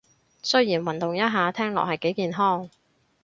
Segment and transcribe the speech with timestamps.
[0.41, 2.67] 雖然運動一下聽落係幾健康